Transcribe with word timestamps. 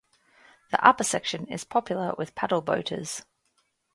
The 0.71 0.83
upper 0.83 1.03
section 1.03 1.45
is 1.45 1.63
popular 1.63 2.15
with 2.17 2.33
paddle 2.33 2.61
boaters. 2.63 3.23